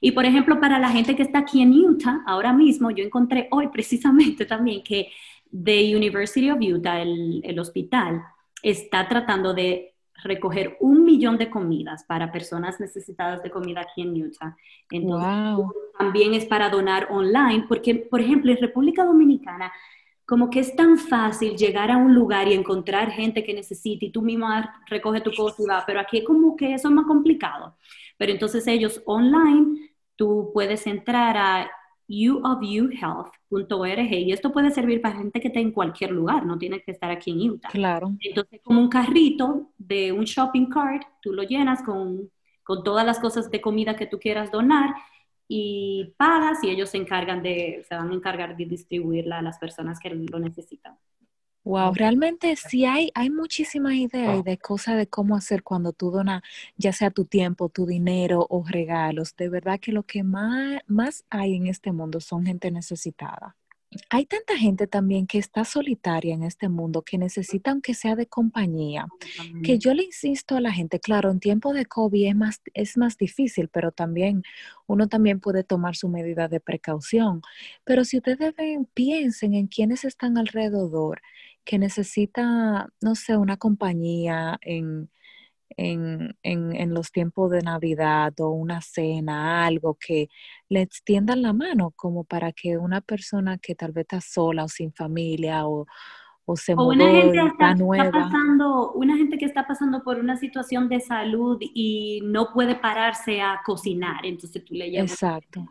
[0.00, 3.48] Y por ejemplo, para la gente que está aquí en Utah, ahora mismo yo encontré
[3.50, 5.10] hoy precisamente también que
[5.50, 8.22] The University of Utah, el, hospital,
[8.62, 14.20] está tratando de recoger un millón de comidas para personas necesitadas de comida aquí en
[14.20, 14.56] Utah.
[14.90, 19.72] Entonces, también es para donar online, porque, por ejemplo, en República Dominicana,
[20.28, 24.10] como que es tan fácil llegar a un lugar y encontrar gente que necesite y
[24.10, 27.76] tú misma recoge tu cosa y va, pero aquí como que eso es más complicado.
[28.18, 29.87] Pero entonces ellos online,
[30.18, 31.70] tú puedes entrar a
[32.08, 36.90] youofyouhealth.org y esto puede servir para gente que esté en cualquier lugar, no tiene que
[36.90, 37.68] estar aquí en Utah.
[37.68, 38.12] Claro.
[38.20, 42.30] Entonces, como un carrito de un shopping cart, tú lo llenas con,
[42.64, 44.94] con todas las cosas de comida que tú quieras donar
[45.46, 49.58] y pagas y ellos se encargan de, se van a encargar de distribuirla a las
[49.58, 50.98] personas que lo necesitan.
[51.64, 56.42] Wow, realmente sí hay, hay muchísimas ideas de cosas de cómo hacer cuando tú donas,
[56.76, 59.36] ya sea tu tiempo, tu dinero o regalos.
[59.36, 63.56] De verdad que lo que más, más hay en este mundo son gente necesitada.
[64.10, 68.26] Hay tanta gente también que está solitaria en este mundo, que necesita aunque sea de
[68.26, 69.06] compañía,
[69.62, 72.98] que yo le insisto a la gente, claro, en tiempo de COVID es más, es
[72.98, 74.42] más difícil, pero también
[74.86, 77.40] uno también puede tomar su medida de precaución.
[77.84, 81.22] Pero si ustedes ven, piensen en quienes están alrededor,
[81.68, 85.10] que necesita, no sé, una compañía en,
[85.76, 90.30] en, los tiempos de Navidad o una cena, algo que
[90.70, 94.68] le extiendan la mano como para que una persona que tal vez está sola o
[94.68, 95.84] sin familia o,
[96.46, 98.12] o se o una gente está, nueva.
[98.12, 103.42] pasando, una gente que está pasando por una situación de salud y no puede pararse
[103.42, 105.12] a cocinar, entonces tú le llamas.
[105.12, 105.66] Exacto.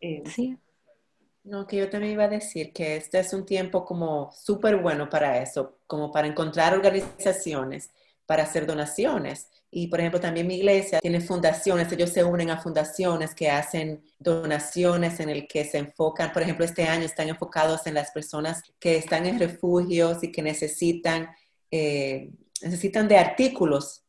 [0.00, 0.56] Eh, sí.
[1.48, 5.08] No, que yo también iba a decir que este es un tiempo como súper bueno
[5.08, 7.90] para eso, como para encontrar organizaciones
[8.26, 9.48] para hacer donaciones.
[9.70, 14.02] Y por ejemplo, también mi iglesia tiene fundaciones, ellos se unen a fundaciones que hacen
[14.18, 18.62] donaciones en el que se enfocan, por ejemplo, este año están enfocados en las personas
[18.78, 21.30] que están en refugios y que necesitan,
[21.70, 22.30] eh,
[22.60, 24.04] necesitan de artículos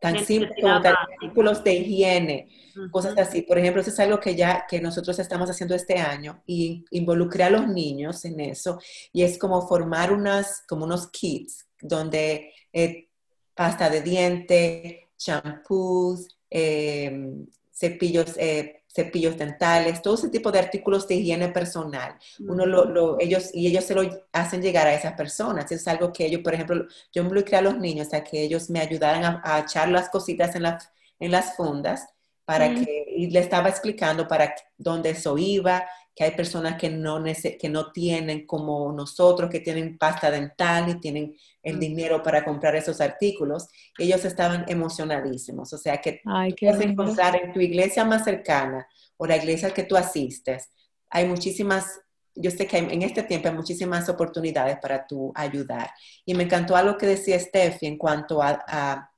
[0.00, 2.48] tan simples como artículos de higiene,
[2.90, 3.42] cosas así.
[3.42, 7.44] Por ejemplo, eso es algo que ya que nosotros estamos haciendo este año y involucré
[7.44, 8.80] a los niños en eso
[9.12, 13.08] y es como formar unas como unos kits donde eh,
[13.54, 21.14] pasta de diente, shampoos, eh, cepillos eh, cepillos dentales, todo ese tipo de artículos de
[21.16, 22.16] higiene personal.
[22.46, 25.70] Uno lo, lo- ellos, y ellos se lo hacen llegar a esas personas.
[25.72, 28.80] Es algo que ellos, por ejemplo, yo involucré a los niños a que ellos me
[28.80, 30.78] ayudaran a, a echar las cositas en, la-
[31.18, 32.06] en las fundas
[32.44, 32.84] para Mm.
[32.84, 37.68] que, y le estaba explicando para dónde eso iba, que hay personas que no, que
[37.68, 41.80] no tienen como nosotros, que tienen pasta dental y tienen el Mm.
[41.80, 43.68] dinero para comprar esos artículos.
[43.98, 45.72] Ellos estaban emocionadísimos.
[45.72, 47.02] O sea que Ay, puedes lindo.
[47.04, 50.70] encontrar en tu iglesia más cercana o la iglesia que tú asistes.
[51.10, 52.00] Hay muchísimas,
[52.34, 55.90] yo sé que en este tiempo hay muchísimas oportunidades para tú ayudar.
[56.24, 59.10] Y me encantó algo que decía Steffi en cuanto a, a,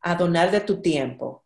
[0.00, 1.44] a donar de tu tiempo.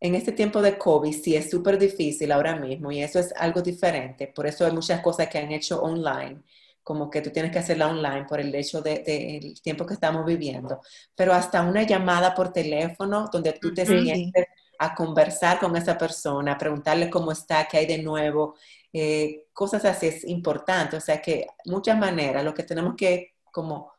[0.00, 3.60] En este tiempo de COVID sí es súper difícil ahora mismo y eso es algo
[3.60, 4.28] diferente.
[4.28, 6.42] Por eso hay muchas cosas que han hecho online,
[6.82, 9.94] como que tú tienes que hacerla online por el hecho del de, el tiempo que
[9.94, 10.80] estamos viviendo.
[11.14, 14.46] Pero hasta una llamada por teléfono donde tú te sientes
[14.78, 18.54] a conversar con esa persona, a preguntarle cómo está, qué hay de nuevo,
[18.94, 20.96] eh, cosas así es importante.
[20.96, 23.92] O sea que muchas maneras, lo que tenemos que, como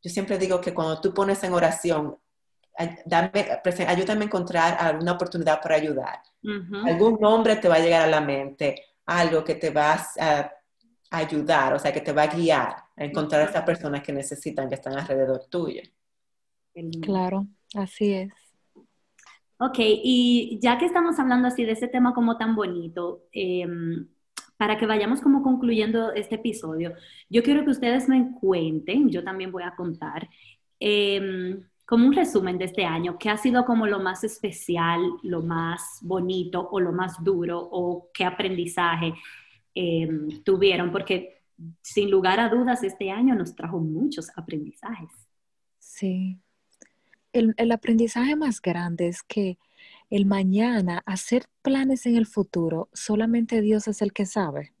[0.00, 2.16] yo siempre digo que cuando tú pones en oración,
[3.04, 6.20] dame- presen- ayúdame a encontrar alguna oportunidad para ayudar.
[6.42, 6.76] Ujú.
[6.86, 10.52] Algún nombre te va a llegar a la mente, algo que te va a
[11.10, 13.50] ayudar, o sea, que te va a guiar a encontrar a Ujú.
[13.52, 15.82] esas personas que necesitan, que están alrededor tuyo.
[17.02, 18.30] Claro, así es.
[19.60, 24.06] Ok, y ya que estamos hablando así de ese tema como tan bonito, em,
[24.56, 26.94] para que vayamos como concluyendo este episodio,
[27.28, 30.28] yo quiero que ustedes me cuenten, yo también voy a contar,
[30.78, 35.40] em, como un resumen de este año, qué ha sido como lo más especial, lo
[35.40, 39.14] más bonito o lo más duro o qué aprendizaje
[39.74, 41.40] em, tuvieron, porque
[41.80, 45.08] sin lugar a dudas este año nos trajo muchos aprendizajes.
[45.78, 46.38] Sí.
[47.32, 49.56] El, el aprendizaje más grande es que
[50.10, 54.74] el mañana, hacer planes en el futuro, solamente Dios es el que sabe.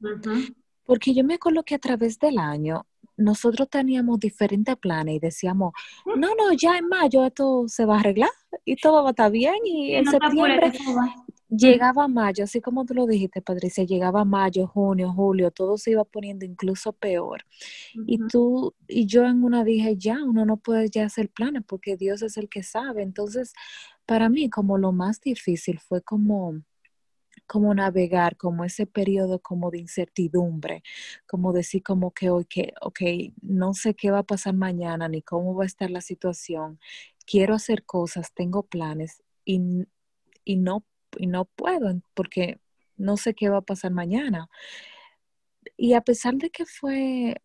[0.84, 2.84] Porque yo me acuerdo que a través del año
[3.18, 5.72] nosotros teníamos diferentes planes y decíamos,
[6.06, 8.30] no, no, ya en mayo esto se va a arreglar
[8.64, 10.72] y todo va a estar bien y en no septiembre
[11.48, 16.04] llegaba mayo, así como tú lo dijiste, Patricia, llegaba mayo, junio, julio, todo se iba
[16.04, 17.44] poniendo incluso peor.
[18.06, 21.96] Y tú y yo en una dije, ya, uno no puede ya hacer planes porque
[21.96, 23.02] Dios es el que sabe.
[23.02, 23.54] Entonces,
[24.06, 26.60] para mí como lo más difícil fue como
[27.48, 30.82] como navegar como ese periodo como de incertidumbre,
[31.26, 33.00] como decir como que hoy que, ok,
[33.42, 36.78] no sé qué va a pasar mañana ni cómo va a estar la situación,
[37.26, 39.60] quiero hacer cosas, tengo planes y,
[40.44, 40.84] y no,
[41.16, 42.60] y no puedo porque
[42.96, 44.48] no sé qué va a pasar mañana.
[45.76, 47.36] Y a pesar de que fue,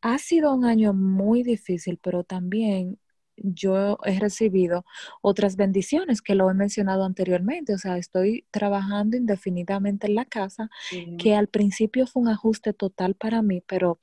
[0.00, 2.98] ha sido un año muy difícil, pero también
[3.36, 4.84] yo he recibido
[5.20, 7.74] otras bendiciones que lo he mencionado anteriormente.
[7.74, 10.68] O sea, estoy trabajando indefinidamente en la casa,
[11.18, 14.00] que al principio fue un ajuste total para mí, pero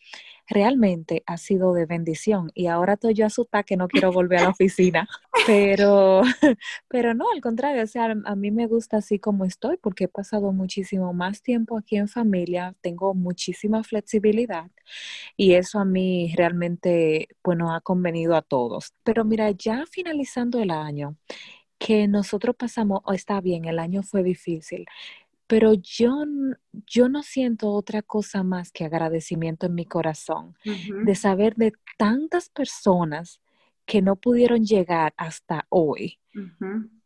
[0.50, 2.52] realmente ha sido de bendición.
[2.54, 5.08] Y ahora estoy yo asustada que no quiero volver a la oficina.
[5.46, 6.22] Pero,
[6.88, 10.08] pero no, al contrario, o sea, a mí me gusta así como estoy porque he
[10.08, 14.70] pasado muchísimo más tiempo aquí en familia, tengo muchísima flexibilidad
[15.38, 18.94] y eso a mí realmente, bueno, ha convenido a todos.
[19.04, 21.16] Pero mira, ya finalizando el año,
[21.78, 24.86] que nosotros pasamos, oh, está bien, el año fue difícil,
[25.50, 26.26] pero yo,
[26.86, 32.50] yo no siento otra cosa más que agradecimiento en mi corazón de saber de tantas
[32.50, 33.42] personas
[33.88, 36.20] que no pudieron llegar hasta hoy.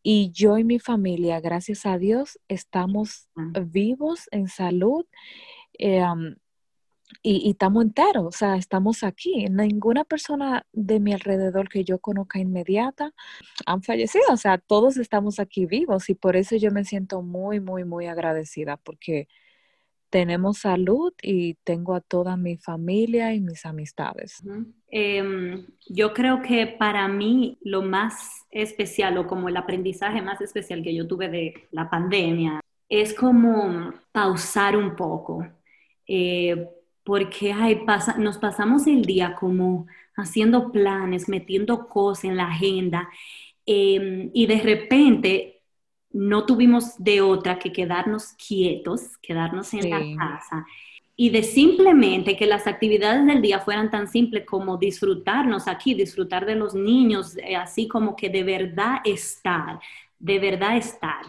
[0.04, 3.62] Y yo y mi familia, gracias a Dios, estamos Ah.
[3.66, 5.06] vivos en salud
[5.80, 6.36] eh, um,
[7.22, 9.46] y, y estamos enteros, o sea, estamos aquí.
[9.50, 13.14] Ninguna persona de mi alrededor que yo conozca inmediata
[13.66, 17.60] han fallecido, o sea, todos estamos aquí vivos y por eso yo me siento muy,
[17.60, 19.28] muy, muy agradecida porque
[20.14, 24.44] tenemos salud y tengo a toda mi familia y mis amistades.
[24.92, 30.84] Em, yo creo que para mí lo más especial o como el aprendizaje más especial
[30.84, 35.48] que yo tuve de la pandemia es como pausar un poco,
[36.08, 36.70] eh,
[37.04, 43.10] porque ay, pasa, nos pasamos el día como haciendo planes, metiendo cosas en la agenda
[43.66, 45.62] em, y de repente
[46.12, 50.16] no tuvimos de otra que quedarnos quietos, quedarnos en la Sí.
[50.18, 50.66] casa
[51.16, 56.46] y de simplemente que las actividades del día fueran tan simples como disfrutarnos aquí, disfrutar
[56.46, 59.80] de los niños, eh, así como que de verdad estar,
[60.20, 61.26] de verdad estar.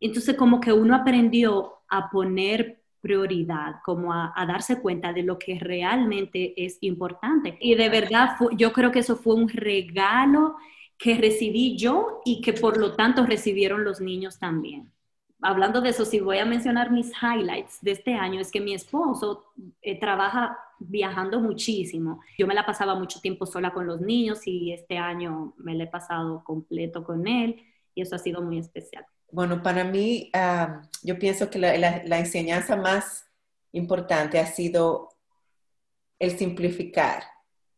[0.00, 5.58] Entonces como que uno aprendió a poner prioridad, como a, darse cuenta de lo que
[5.58, 7.56] realmente es importante.
[7.60, 10.56] Y de verdad yo creo que eso fue un regalo
[10.98, 14.92] que recibí yo y que por lo tanto recibieron los niños también
[15.42, 18.74] hablando de eso, si voy a mencionar mis highlights de este año, es que mi
[18.74, 19.44] esposo
[19.82, 22.20] eh, trabaja viajando muchísimo.
[22.38, 25.84] Yo me la pasaba mucho tiempo sola con los niños y este año me la
[25.84, 27.62] he pasado completo con él
[27.94, 29.06] y eso ha sido muy especial.
[29.32, 33.24] Bueno, para mí, ah, yo pienso que la, enseñanza más
[33.72, 35.10] importante ha sido
[36.18, 37.24] el simplificar,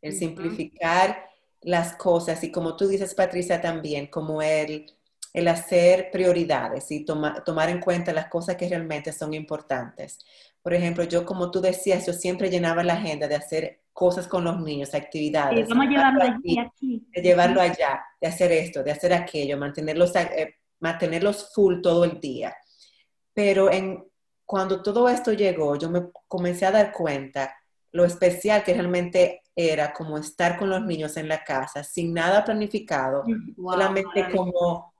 [0.00, 1.28] el simplificar
[1.60, 4.86] las cosas y como tú dices, Patricia, también, como el
[5.32, 10.18] el hacer prioridades y tomar en cuenta las cosas que realmente son importantes.
[10.60, 14.44] Por ejemplo, yo como tú decías, yo siempre llenaba la agenda de hacer cosas con
[14.44, 15.68] los niños, actividades.
[15.68, 20.54] vamos a llevarlo aquí, De llevarlo allá, de hacer esto, de hacer aquello, mantenerlos, eh,
[20.82, 22.54] mantenerlos full todo el día.
[23.32, 24.04] Pero en,
[24.44, 27.56] cuando todo esto llegó, yo me comencé a dar cuenta
[27.92, 32.44] lo especial que realmente era como estar con los niños en la casa, sin nada
[32.44, 33.22] planificado,
[33.56, 34.92] solamente como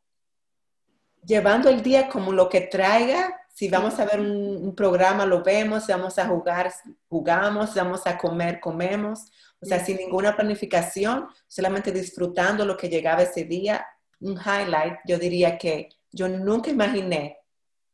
[1.24, 3.39] llevando el día como lo que traiga.
[3.49, 5.85] Si vamos a ver un, programa, lo vemos.
[5.85, 6.72] Si vamos a jugar,
[7.09, 7.70] jugamos.
[7.70, 9.30] Si vamos a comer, comemos.
[9.61, 13.87] O sea, sin ninguna planificación, solamente disfrutando lo que llegaba ese día.
[14.23, 17.39] Un highlight, yo diría que yo nunca imaginé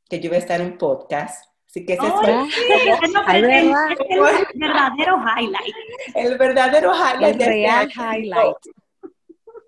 [0.08, 1.44] que yo iba a estar en un podcast.
[1.68, 3.52] Así que ese es el,
[4.54, 5.74] verdadero highlight.
[6.14, 7.40] El verdadero highlight.
[7.40, 8.56] El real highlight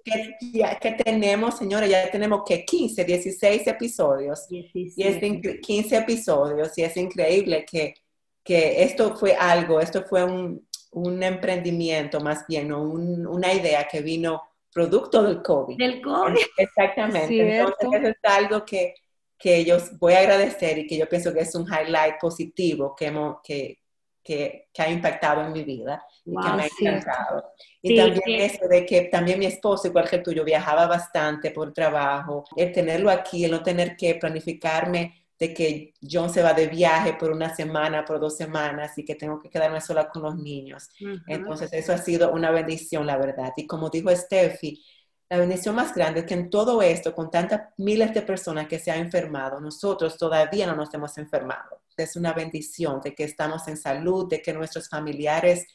[0.05, 0.37] que,
[0.81, 4.47] que tenemos, señores, ya tenemos que 15, 16 episodios.
[4.51, 5.19] Y es
[5.61, 7.95] 15 episodios y es increíble que,
[8.43, 14.43] que esto fue algo, esto fue un, un emprendimiento más bien, una idea que vino
[14.73, 15.77] producto del COVID.
[15.77, 16.37] Del COVID.
[16.57, 17.59] Exactamente.
[17.59, 18.95] Entonces, eso es algo que,
[19.39, 23.07] que yo voy a agradecer y que yo pienso que es un highlight positivo que,
[23.07, 23.79] hemos, que,
[24.23, 27.53] que, que ha impactado en mi vida y que me ha encantado.
[27.83, 31.73] Y también eso de que también mi esposo, igual que el tuyo, viajaba bastante por
[31.73, 32.45] trabajo.
[32.57, 37.15] El tenerlo aquí, el no tener que planificarme de que John se va de viaje
[37.15, 40.91] por una semana, por dos semanas y que tengo que quedarme sola con los niños.
[41.27, 43.51] Entonces, eso ha sido una bendición, la verdad.
[43.57, 44.85] Y como dijo Steffi,
[45.31, 48.79] la bendición más grande es que en todo esto, con tantas miles de personas que
[48.79, 51.81] se han enfermado, nosotros todavía no nos hemos enfermado.
[51.97, 55.67] Es una bendición de que estamos en salud, de que nuestros familiares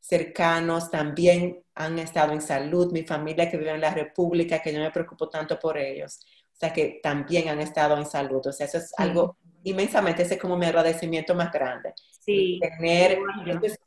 [0.00, 4.80] cercanos también han estado en salud, mi familia que vive en la República, que yo
[4.80, 6.20] me preocupo tanto por ellos,
[6.60, 8.46] sea, que también han estado en salud.
[8.46, 11.92] O sea, eso es algo inmensamente, ese es como mi agradecimiento más grande.
[12.20, 12.60] Sí.
[12.60, 13.18] tener,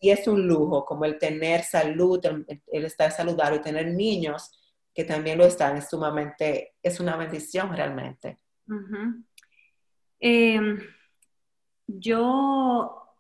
[0.02, 4.52] y es un lujo, como el tener salud, el, estar saludable, y tener niños
[4.94, 8.40] que también lo están, es sumamente, es una bendición realmente.
[10.20, 10.80] Em,
[11.88, 13.16] yo,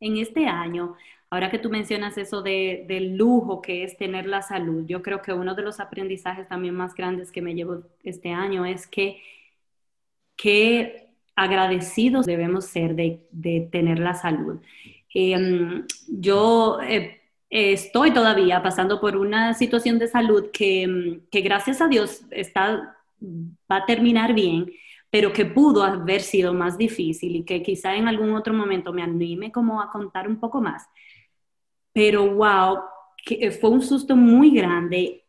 [0.00, 0.96] en este año,
[1.32, 5.22] Ahora que tú mencionas eso de, del lujo que es tener la salud, yo creo
[5.22, 9.22] que uno de los aprendizajes también más grandes que me llevo este año es que
[10.36, 14.60] qué agradecidos debemos ser de, de tener la salud.
[15.14, 21.88] Em, yo eh, estoy todavía pasando por una situación de salud que, que gracias a
[21.88, 24.70] Dios está, va a terminar bien,
[25.08, 29.02] pero que pudo haber sido más difícil y que quizá en algún otro momento me
[29.02, 30.90] anime como a contar un poco más
[31.92, 32.78] pero wow,
[33.24, 35.24] que eh, fue un susto muy grande,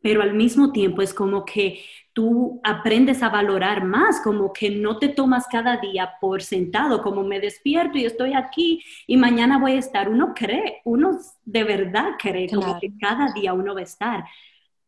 [0.00, 1.80] pero al mismo tiempo es como que
[2.12, 7.22] tú aprendes a valorar más, como que no te tomas cada día por sentado, como
[7.22, 10.08] me despierto y estoy aquí y mañana voy a estar.
[10.08, 14.24] Uno cree, uno de verdad cree como que cada día uno va a estar,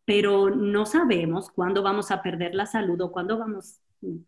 [0.05, 3.81] pero no sabemos cuándo vamos a perder la salud o cuándo vamos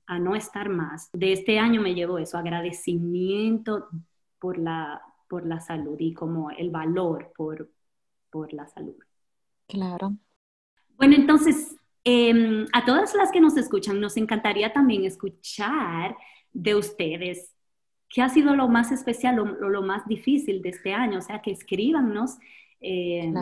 [0.06, 1.10] a no estar más.
[1.12, 3.88] De este año me llevo eso, agradecimiento
[4.38, 5.00] por la
[5.32, 7.70] por la salud y como el valor por,
[8.28, 8.98] por la salud.
[9.66, 10.14] Claro.
[10.98, 11.74] Bueno, entonces,
[12.04, 16.14] em, a todas las que nos escuchan, nos encantaría también escuchar
[16.52, 17.54] de ustedes
[18.10, 21.20] qué ha sido lo más especial o lo, más difícil de este año.
[21.20, 22.36] O sea, que escríbanos
[22.80, 23.32] em,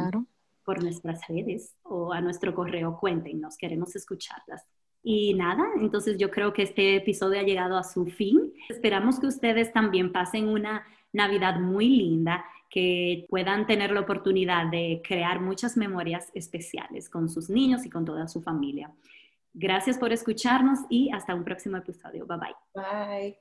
[0.65, 4.65] por nuestras redes o a nuestro correo, cuéntenos, queremos escucharlas.
[5.03, 8.53] Y nada, entonces yo creo que este episodio ha llegado a su fin.
[8.69, 15.03] Esperamos que ustedes también pasen una Navidad muy linda, que puedan tener la oportunidad de
[15.07, 18.93] crear muchas memorias especiales con sus niños y con toda su familia.
[19.53, 22.25] Gracias por escucharnos y hasta un próximo episodio.
[22.27, 22.55] Bye bye.
[22.75, 23.37] Bye.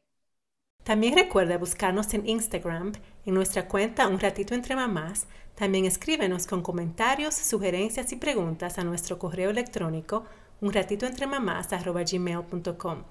[0.83, 2.93] También recuerda buscarnos en Instagram,
[3.25, 5.27] en nuestra cuenta Un Ratito Entre Mamás.
[5.53, 10.25] También escríbenos con comentarios, sugerencias y preguntas a nuestro correo electrónico
[10.61, 13.03] unratitoentremamás.gmail.com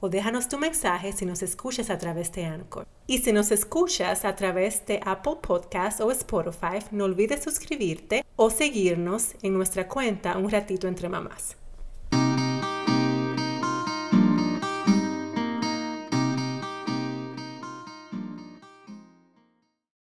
[0.00, 2.86] o déjanos tu mensaje si nos escuchas a través de Anchor.
[3.06, 8.50] Y si nos escuchas a través de Apple Podcast o Spotify, no olvides suscribirte o
[8.50, 11.56] seguirnos en nuestra cuenta Un Ratito Entre Mamás.